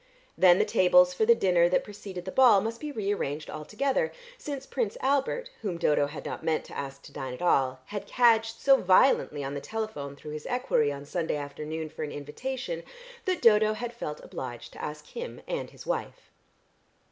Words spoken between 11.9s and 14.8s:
an invitation, that Dodo had felt obliged